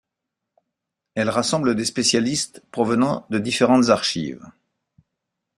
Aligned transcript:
Elles 1.13 1.29
rassemblent 1.29 1.75
des 1.75 1.85
spécialistes 1.85 2.63
provenant 2.71 3.27
de 3.29 3.37
différentes 3.37 3.89
archives. 3.89 4.43